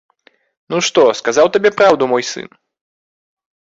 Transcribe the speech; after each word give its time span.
Ну, 0.73 0.77
што, 0.87 1.03
сказаў 1.21 1.51
табе 1.57 1.69
праўду 1.81 2.03
мой 2.15 2.23
сын? 2.33 2.47